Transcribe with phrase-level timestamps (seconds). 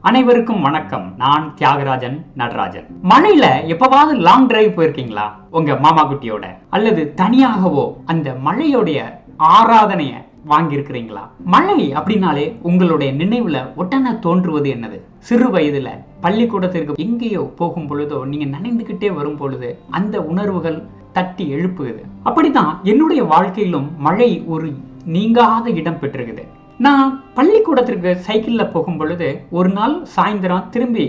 [0.00, 1.14] அனைவருக்கும் வணக்கம்.
[1.16, 2.86] நான் தியாகராஜன் நடராஜன்.
[3.02, 5.30] மழையில எப்பவாவது லாங் டிரைவ் போயிருக்கீங்களா?
[5.50, 6.44] உங்க மாமா குட்டியோட.
[6.70, 10.12] அல்லது தனியாகவோ அந்த மழையோடைய ஆராதனைய
[10.48, 11.28] வாங்கியிருக்கிறீங்களா?
[11.44, 15.00] மழை அப்படின்னாலே உங்களுடைய நினைவுல உடனே தோன்றுவது என்னது?
[15.18, 22.02] சிறு வயதுல பள்ளிக்கூடத்திற்கு எங்கேயோ போகும் பொழுதோ நீங்க நனைந்துகிட்டே வரும் பொழுது அந்த உணர்வுகள் தட்டி எழுப்புகிறது.
[22.24, 24.72] அப்படிதான் என்னுடைய வாழ்க்கையிலும் மழை ஒரு
[25.14, 26.44] நீங்காத இடம் பெற்றிருக்குது.
[26.86, 31.06] நான் பள்ளிக்கூடத்திற்கு சைக்கிளில் போகும் பொழுது ஒரு நாள் சாயந்தரம் திரும்பி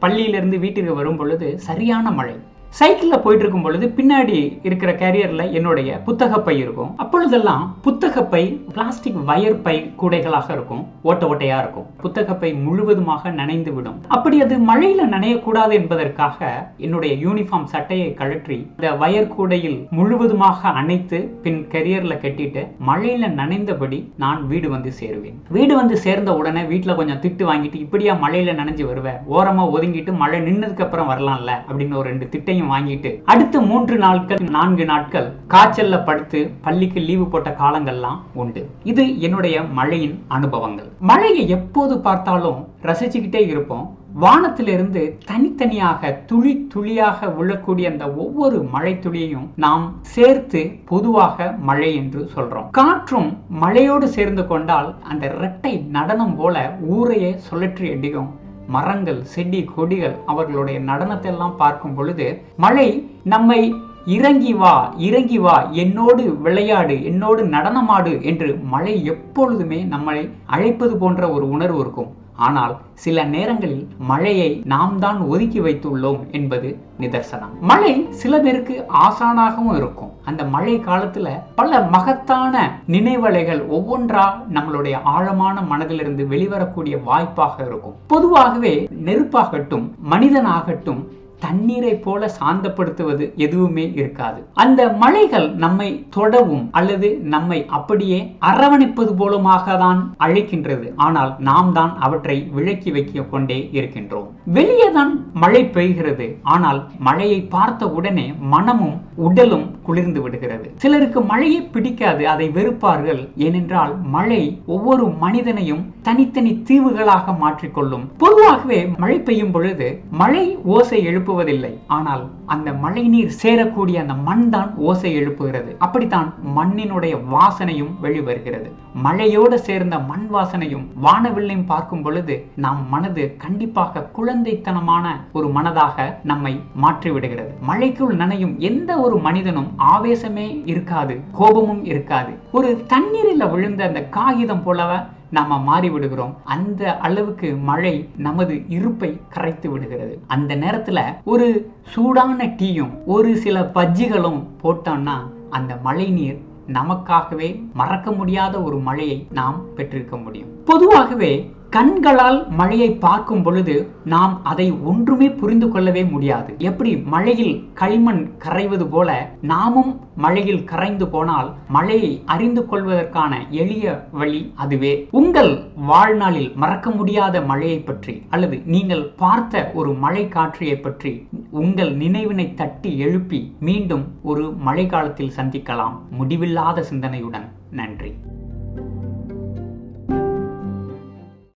[0.00, 2.36] பள்ளியிலிருந்து வீட்டுக்கு வரும் பொழுது சரியான மழை.
[2.78, 6.92] சைக்கிளில் போயிட்டு இருக்கும் பொழுது பின்னாடி இருக்கிற கேரியரில் என்னுடைய புத்தகப்பை இருக்கும்.
[6.96, 8.40] அப்பொழுதெல்லாம் புத்தகப்பை
[8.74, 10.80] பிளாஸ்டிக் வயர் பை கூடைகளாக இருக்கும்.
[11.02, 11.86] ஓட்ட ஓட்டையா இருக்கும்.
[12.00, 19.30] புத்தகப்பை முழுவதுமாக நனைந்து விடும் அப்படி அது மழையில நனையக்கூடாது என்பதற்காக என்னுடைய யூனிஃபார்ம் சட்டையை கழற்றி இந்த வயர்
[19.34, 25.38] கூடையில் முழுவதுமாக அணைத்து பின் கெரியர்ல கட்டிட்டு மழையில நனைந்தபடி நான் வீடு வந்து சேருவேன்.
[25.48, 30.40] வீடு வந்து சேர்ந்த உடனே வீட்டில் கொஞ்சம் திட்டு வாங்கிட்டு இப்படியா மழையில நனைஞ்சு வருவேன் ஓரமா ஒதுங்கிட்டு மழை
[30.40, 31.52] நின்னதுக்கு அப்புறம் வரலாம்ல?
[31.68, 37.56] அப்படின்னு ஒரு ரெண்டு திட்டையும் வாங்கிட்டு அடுத்த மூன்று நாட்கள் நான்கு நாட்கள் காய்ச்சல்ல படுத்து பள்ளிக்கு லீவு போட்ட
[37.62, 38.62] காலங்கள்லாம் உண்டு.
[38.82, 40.88] இது என்னுடைய மழையின் அனுபவங்கள்.
[40.98, 43.96] மழையை எப்போது பார்த்தாலும் ரசிச்சுக்கிட்டே இருப்போம்.
[44.14, 52.68] வானத்திலிருந்து தனித்தனியாக துளி துளியாக விழக்கூடிய அந்த ஒவ்வொரு மழை துளியையும் நாம் சேர்த்து பொதுவாக மழை என்று சொல்றோம்.
[52.70, 53.30] காற்றும்
[53.62, 58.30] மழையோடு சேர்ந்து கொண்டால் அந்த இரட்டை நடனம் போல ஊரையே சுழற்றி அடிக்கும்.
[58.68, 63.74] மரங்கள் செடி கொடிகள் அவர்களுடைய நடனத்தை எல்லாம் பார்க்கும் பொழுது மழை நம்மை
[64.06, 71.50] இறங்கி வா இறங்கி வா என்னோடு விளையாடு என்னோடு நடனமாடு என்று மழை எப்பொழுதுமே நம்மளை அழைப்பது போன்ற ஒரு
[71.50, 72.20] உணர்வு இருக்கும்.
[72.36, 77.52] ஆனால் சில நேரங்களில் மழையை நாம் தான் ஒதுக்கி வைத்துள்ளோம் என்பது நிதர்சனம்.
[77.60, 80.12] மழை சில பேருக்கு ஆசானாகவும் இருக்கும்.
[80.24, 87.94] அந்த மழை காலத்துல பல மகத்தான நினைவலைகள் ஒவ்வொன்றா நம்மளுடைய ஆழமான மனதிலிருந்து வெளிவரக்கூடிய வாய்ப்பாக இருக்கும்.
[88.06, 91.02] பொதுவாகவே நெருப்பாகட்டும் மனிதனாகட்டும்
[91.44, 94.40] தண்ணீரை போல சாந்தப்படுத்துவது எதுவுமே இருக்காது.
[94.64, 98.20] அந்த மலைகள் நம்மை தொடவும் அல்லது நம்மை அப்படியே
[98.50, 100.86] அரவணைப்பது போலுமாக தான் அழைக்கின்றது.
[101.06, 104.28] ஆனால் நாம் தான் அவற்றை விளக்கி வைக்க கொண்டே இருக்கின்றோம்.
[104.58, 106.28] வெளியே தான் மழை பெய்கிறது.
[106.54, 110.66] ஆனால் மழையை பார்த்த உடனே மனமும் உடலும் குளிர்ந்து விடுகிறது.
[110.82, 113.22] சிலருக்கு மழையை பிடிக்காது அதை வெறுப்பார்கள்.
[113.46, 114.42] ஏனென்றால் மழை
[114.74, 118.04] ஒவ்வொரு மனிதனையும் தனித்தனி தீவுகளாக மாற்றிக்கொள்ளும்.
[118.22, 119.88] பொதுவாகவே மழை பெய்யும் பொழுது
[120.20, 122.22] மழை ஓசை எழுப்பு எழுப்புவதில்லை ஆனால்
[122.54, 125.70] அந்த மழை நீர் சேரக்கூடிய அந்த மண் தான் ஓசை எழுப்புகிறது.
[125.84, 128.68] அப்படித்தான் மண்ணினுடைய வாசனையும் வெளிவருகிறது.
[129.04, 136.54] மழையோடு சேர்ந்த மண் வாசனையும் வானவில்லையும் பார்க்கும் பொழுது நம் மனது கண்டிப்பாக குழந்தைத்தனமான ஒரு மனதாக நம்மை
[136.84, 137.52] மாற்றிவிடுகிறது.
[137.70, 142.32] மழைக்குள் நனையும் எந்த ஒரு மனிதனும் ஆவேசமே இருக்காது கோபமும் இருக்காது.
[142.58, 144.92] ஒரு தண்ணீரில் விழுந்த அந்த காகிதம் போலவ
[145.32, 146.36] நாம மாறி விடுகிறோம்.
[146.44, 150.14] அந்த அளவுக்கு மழை நமது இருப்பை கரைத்து விடுகிறது.
[150.26, 151.48] அந்த நேரத்துல ஒரு
[151.82, 155.18] சூடான டீயும் ஒரு சில பஜ்ஜிகளும் போட்டோம்னா
[155.50, 160.50] அந்த மழை நீர் நமக்காகவே மறக்க முடியாத ஒரு மழையை நாம் பெற்றிருக்க முடியும்.
[160.64, 161.32] பொதுவாகவே
[161.74, 166.54] கண்களால் மழையை பார்க்கும் பொழுது நாம் அதை ஒன்றுமே புரிந்து கொள்ளவே முடியாது.
[166.58, 166.96] எப்படி?
[166.96, 175.08] மழையில் களிமண் கரைவது போல நாமும் மழையில் கரைந்து போனால் மழையை அறிந்து கொள்வதற்கான எளிய வழி அதுவே.
[175.10, 182.54] உங்கள் வாழ்நாளில் மறக்க முடியாத மழையை பற்றி அல்லது நீங்கள் பார்த்த ஒரு மழை காற்றியை பற்றி உங்கள் நினைவினை
[182.54, 185.96] தட்டி எழுப்பி மீண்டும் ஒரு மழை காலத்தில் சந்திக்கலாம்.
[186.10, 187.48] முடிவில்லாத சிந்தனையுடன்.
[187.70, 188.12] நன்றி.